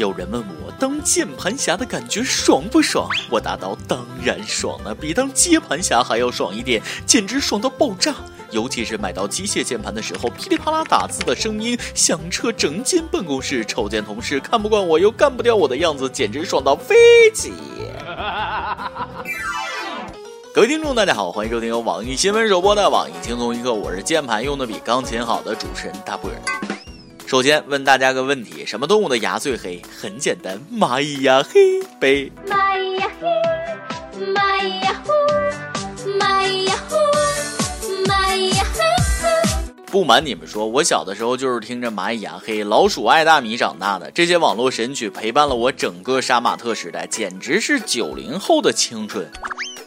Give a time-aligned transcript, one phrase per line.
[0.00, 3.06] 有人问我当键盘侠的感觉爽不爽？
[3.28, 8.14] 我答道：当然爽了，比当接盘侠还要爽一点，简直爽到爆炸！
[8.50, 16.96] 尤其是买到机械键盘的时候，噼里啪啦打字的声音响彻整间办公室，瞅见同事看不惯我又干不掉我的样子，简直爽到飞
[17.34, 17.52] 起！
[20.54, 26.69] 各位听众，大家好，欢迎收听由网易新闻首播的《网易轻松一刻》，我是键盘用的比钢琴好的主持人大波儿。
[27.30, 29.80] 首先问大家个问题：什么动物的牙最黑？
[29.96, 32.28] 很简单，蚂蚁牙黑呗。
[32.44, 33.28] 蚂蚁呀黑，
[34.34, 36.96] 蚂蚁呀呼，蚂蚁呀呼，
[38.08, 38.80] 蚂蚁呀嘿
[39.22, 39.28] 嘿。
[39.86, 49.24] 不瞒你们说，我小的时候就是听着蚂蚁牙黑、老鼠爱大米长大的，这些网络神曲陪伴了我整个杀马特时代，简直是九零后的青春。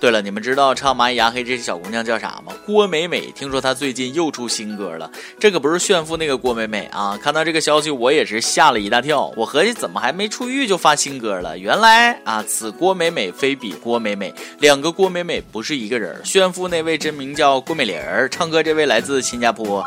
[0.00, 2.54] 对了，你们知道唱《蚂蚁牙黑》这小姑娘叫啥吗？
[2.64, 3.30] 郭美美。
[3.32, 7.18] 听说她最近又出新歌了，这可不是炫富那个郭美美啊！
[7.22, 9.30] 看到这个消息，我也是吓了一大跳。
[9.36, 11.58] 我合计怎么还没出狱就发新歌了？
[11.58, 16.18] 原来啊，此郭美美非彼郭美美，两个郭美美不是一个人。
[16.24, 19.84] 炫富那位真名叫郭美玲，唱歌这位来自新加坡。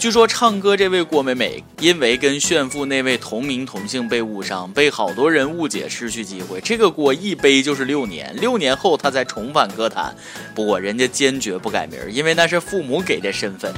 [0.00, 6.58] 据说唱歌这位郭美美，因为跟炫富那位同名同姓被误伤，被好多人误解，失去机会。
[6.62, 10.16] 这个锅一背就是六年，六年后她才重返歌坛。
[10.54, 13.70] 不过人家坚决不改名，因为那是父母给的身份。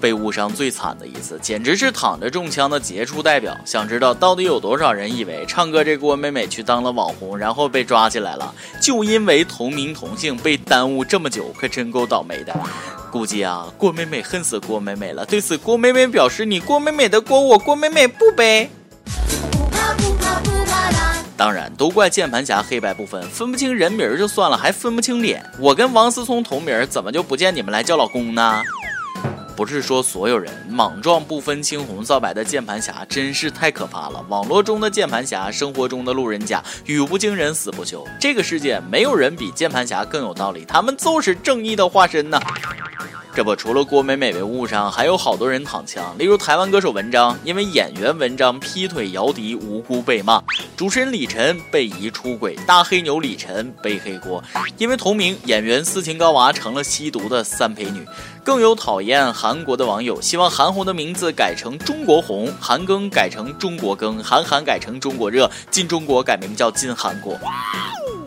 [0.00, 3.54] 被误伤最惨的一次，简直是躺着中枪的杰出代表。
[3.66, 8.54] 想知道到底有多少人以为唱歌这郭美美去当了网红，然后被抓起来了？
[8.80, 12.58] 就因为同名同姓被耽误这么久，可真够倒霉的。
[13.12, 15.26] 估计啊，郭美美恨死郭美美了。
[15.26, 18.70] 对此，郭美美表示：“你郭美美的锅，我郭美美不背。”
[21.36, 25.44] 当然，都怪键盘侠黑白不分，分不清人名就算了，还分不清脸。
[25.58, 28.62] 我跟王思聪同名，怎么就不见你们来叫老公呢？
[29.56, 34.24] 不是说所有人莽撞不分青红皂白的键盘侠真是太可怕了。
[34.28, 38.06] 网络中的键盘侠，生活中的路人甲，语不惊人死不休。
[38.18, 42.40] 这个世界没有人比键盘侠更有道理，他们就是正义的化身呐。
[43.34, 46.14] 这不，除了郭美美被误伤，还有好多人躺枪。
[46.18, 50.38] 例如台湾歌手文章，因为演员文章劈腿姚笛，无辜被骂；
[50.76, 54.44] 主持人李晨被疑出轨，大黑牛李晨背黑锅。
[54.76, 58.06] 因为同名演员斯琴高娃成了吸毒的三陪女。
[58.44, 67.38] 更有讨厌韩国的网友，希望韩红的名字改成中国红，韩庚改成中国庚，韩寒改成中国热，进中国改名叫进韩国。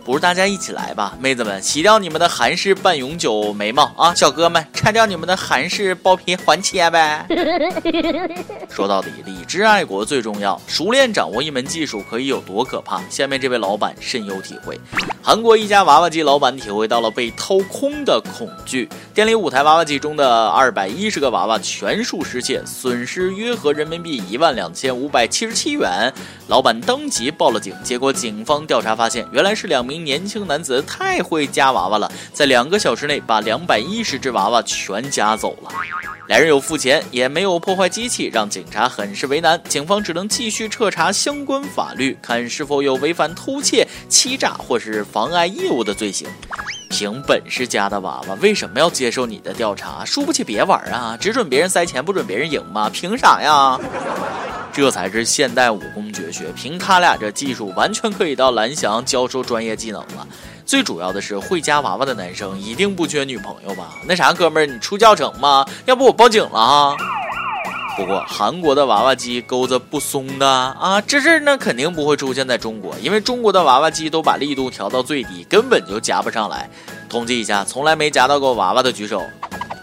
[0.06, 4.14] 不如大家一起来吧，妹子们，洗掉你们的韩式半永久眉毛啊！
[4.14, 7.26] 小哥们，拆掉你们的韩式包皮环切呗！
[8.70, 10.62] 说到底，理智爱国最重要。
[10.68, 13.02] 熟练掌握一门技术可以有多可怕？
[13.10, 14.80] 下面这位老板深有体会。
[15.24, 26.14] 韩国一家娃娃机老板体会到了被掏空的恐惧，店里五台娃娃机中的二百一十个娃娃全数失窃，损失约合人民币一万两千五百七十七元。
[26.48, 29.95] 老板当即报了警，结果警方调查发现，原来是两名。
[30.04, 35.70] 年轻男子太会夹娃娃了，在两个小时内把两百一十只娃娃全夹走了。
[36.28, 39.62] 两人有付钱，也没有破坏机器，让警察很是为难。
[39.70, 46.28] 警方只能继续彻查相关法律，看是否有违反偷窃、欺诈或是妨碍业务的罪行。
[46.90, 50.04] 凭本事夹的娃娃，为什么要接受你的调查？
[50.04, 51.16] 输不起别玩啊！
[51.20, 52.90] 只准别人塞钱，不准别人赢吗？
[52.90, 53.80] 凭啥呀？
[54.76, 60.28] 这才是现代武功绝学，凭他俩这技术，完全可以到蓝翔教授专业技能了。
[60.66, 63.96] 最主要的是，会夹娃娃的男生一定不缺女朋友吧？
[64.06, 65.66] 那啥，哥们儿，你出教程吗？
[65.86, 66.98] 要不我报警了哈。
[67.96, 76.70] 不过韩国的娃娃机钩子不松的啊，这事儿呢肯定不会出现在中国，因为中国的娃娃机都把力度调到最低，根本就夹不上来。
[77.08, 79.24] 统计一下，从来没夹到过娃娃的举手。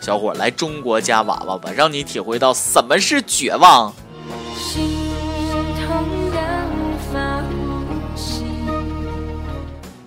[0.03, 3.91] 小伙，来中国夹娃娃吧，让你体会到什么是绝望。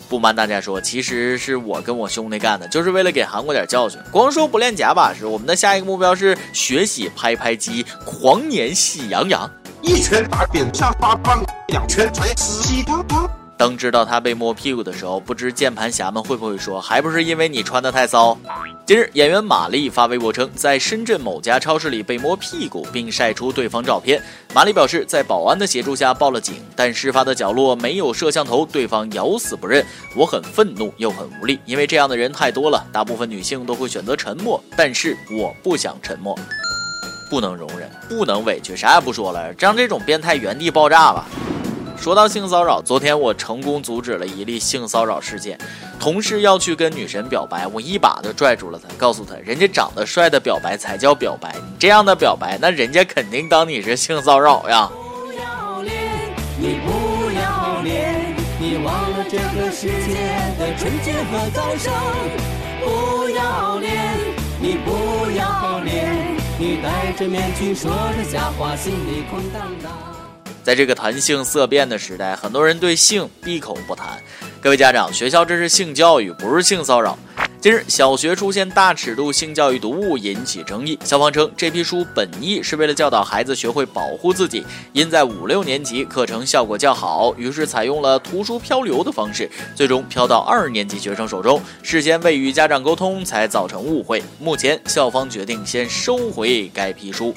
[0.07, 3.99] 不瞒大家说，其实是我跟我兄弟干的，就是为了给韩国点教训。
[4.11, 9.49] 光说不练假把式，我们的下一个目标是学习拍拍机，狂撵喜羊羊，
[9.81, 13.29] 一拳打扁下巴棒，两拳捶死西汤汤。
[13.57, 18.37] 当知道他被摸屁股的时候，不知键盘侠们会不会说，还不是因为你穿的太骚？
[18.85, 24.21] 近日，演员马丽发微博称，在深圳某家超市里被摸屁股，并晒出对方照片。
[24.53, 29.83] 马丽表示，在保安的协助下报了警，但事发的角落没有摄像头，对方咬死不认。
[30.15, 32.85] 我很愤怒又很无力，因为这样的人太多了。
[32.91, 36.37] 大部分女性都会选择沉默，但是我不想沉默，
[37.27, 41.27] 不能容忍，不能委屈，啥也不说了，让这种变态原地爆炸吧。
[41.97, 45.57] 说到性骚扰，昨天我成功阻止了一例性骚扰事件。
[45.99, 54.89] 同事要去跟女神表白，我一把就拽住了他，告诉他，人家长得帅的表白才叫表白，你这样的表白，那人家肯定当你是性骚扰呀。
[54.93, 55.95] 不要脸
[56.59, 60.15] 你不要脸，你忘了这个世界
[60.59, 61.93] 的纯洁和高尚。
[62.83, 64.15] 不要脸，
[64.59, 66.13] 你不要脸，
[66.59, 70.14] 你戴着面具说着假话，心里空荡荡。
[70.65, 74.19] 在这个谈性色变的时代，很多人对性闭口不谈。
[74.59, 77.15] 各位家长，学校这是性教育，不是性骚扰。
[77.61, 80.97] 近日，小学出现大尺度性教育读物，引起争议。
[81.03, 91.61] 校方称，这批书本意是为了教导孩子学会保护自己，因在五六年级课程效果较好，于是采用了图书漂流的方式，最终飘到二年级学生手中。
[91.83, 94.23] 事先未与家长沟通，才造成误会。
[94.39, 97.35] 目前，校方决定先收回该批书。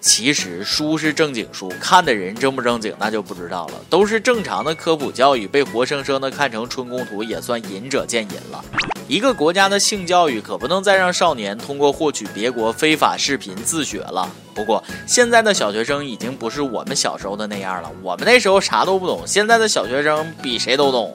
[0.00, 3.74] 其实书是正经书，看的人正不正经那就不知道了。
[3.90, 8.64] 都是正常的科普教育，被活生生的看成春宫图，也算仁者见仁了。
[9.08, 14.28] 一个国家的性教育可不能再让少年通过获取别国非法视频自学了。
[14.54, 21.12] 不过现在的小学生已经不是我们小时候的那样了，我们那时候啥都不懂，现在的小学生比谁都懂。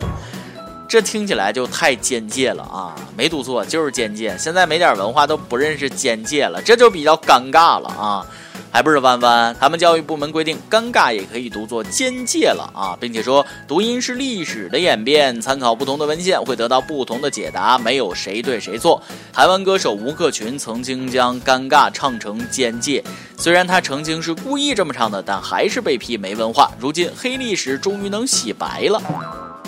[0.87, 2.93] 这听起来就太奸界了啊！
[3.17, 4.37] 没读错，就是奸界。
[4.37, 8.25] 现在没点文化都不认识奸界了，这就比较尴尬了啊！
[8.73, 18.99] 还不是弯弯，他们教育部门规定，尴尬也可以读作奸介了啊，并且说读音是历史的演变，参考不同的文献会得到不同的解答，没有谁对谁错。
[19.31, 23.03] 台湾歌手吴克群曾经将尴尬唱成奸介，
[23.37, 26.71] 虽然他曾经是故意这么唱的，但还是被批没文化。
[26.79, 28.99] 如今黑历史终于能洗白了，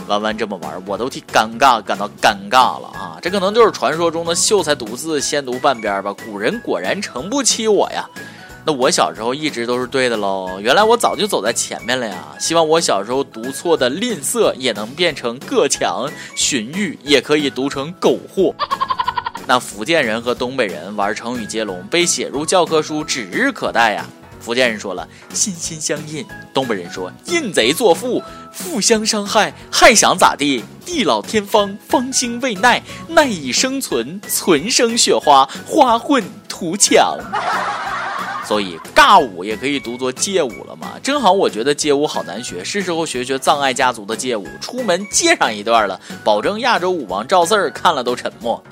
[0.07, 3.19] 弯弯这么玩，我都替尴尬感到尴尬了啊！
[3.21, 8.03] 这可能就是传说中的秀才读字先读半边吧，古人果然诚不欺我呀。
[8.67, 12.15] 那我小时候一直都是对的喽，原来我早就走在前面了呀！
[12.39, 18.55] 希望我小时候读错的吝啬也能变成个强，荀彧也可以读成苟活。
[19.45, 24.03] 那福建人和东北人玩成语接龙被写入教科书指日可待呀！
[24.39, 30.63] 福建人说了心心相印，东北人说印贼作父，互相伤害，还想咋地？
[30.83, 37.15] 地老天荒，方兴未艾，赖以生存，存生雪花，花混图强。
[38.45, 40.93] 所以尬舞也可以读作街舞了嘛？
[41.01, 48.63] 正好我觉得街舞好难学，是时候学学藏爱家族的街舞，出门街上一段了，保证亚洲舞王赵四儿看了都沉默。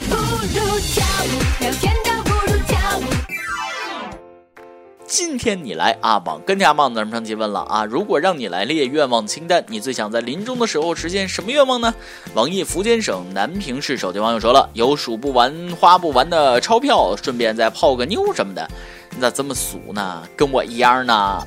[5.15, 11.93] 今天你来阿榜跟家棒咱们上期问了啊，如果让你来列愿望清单，你最想在临终的时候实现什么愿望呢？
[12.33, 18.67] 网易福建省南平市手机网友说了，有数不完、花不完的钞票，顺便再泡个妞什么的。
[19.11, 20.27] 你咋这么俗呢？
[20.35, 21.39] 跟我一样呢。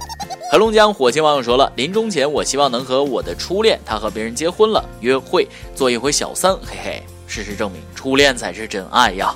[0.53, 7.03] 黑龙江火星网友说了，临终前我希望能和我的初恋，他和别人结婚了，约会做一回小三，嘿嘿。
[7.27, 9.35] 事实证明，初恋才是真爱呀。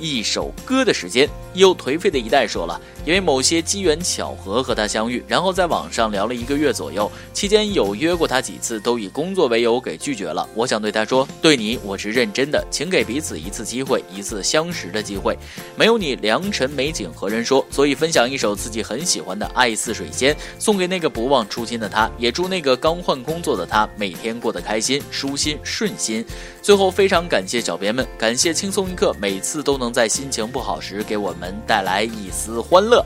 [0.00, 1.28] 一首歌的时间。
[1.54, 10.48] 又颓废的一代说了，因为某些机缘巧合和他相遇，然后在网上聊了一个月左右，期间有约过他几次，都以工作为由给拒绝了。
[10.54, 15.36] 我想对他说，对你我是认真的，请给彼此一次机会，一次相识的机会。
[15.74, 17.66] 没有你，良辰美景何人说？
[17.70, 26.24] 所以分享一首自己很喜欢的《爱似水仙》，送给那个不忘初心的他，也祝那个刚换工作的他每天过得开心、舒心、顺心。
[26.62, 31.30] 最后非常感谢小编们，感谢轻松一刻，每次都能在心情不好时给我。
[31.32, 33.04] 们们带来一丝欢乐，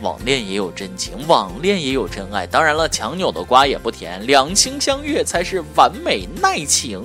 [0.00, 2.46] 网恋也有真情，网恋也有真爱。
[2.46, 7.04] 当然了，强扭的瓜也不甜，两情相悦才是完美爱情。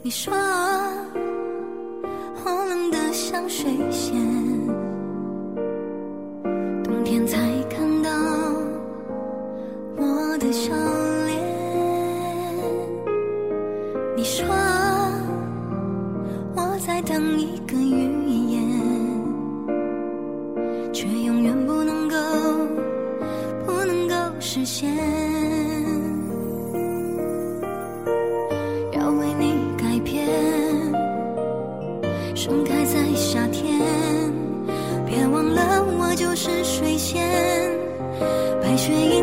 [0.00, 0.32] 你说
[2.44, 4.14] 我冷得像水仙，
[38.90, 39.17] 一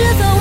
[0.00, 0.39] 是否？